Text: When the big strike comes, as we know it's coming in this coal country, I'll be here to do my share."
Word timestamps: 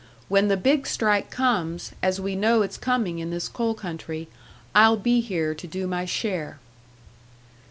When 0.29 0.47
the 0.47 0.57
big 0.57 0.87
strike 0.87 1.29
comes, 1.29 1.91
as 2.01 2.19
we 2.19 2.35
know 2.35 2.63
it's 2.63 2.75
coming 2.75 3.19
in 3.19 3.29
this 3.29 3.47
coal 3.47 3.75
country, 3.75 4.29
I'll 4.73 4.97
be 4.97 5.19
here 5.21 5.53
to 5.53 5.67
do 5.67 5.85
my 5.85 6.05
share." 6.05 6.57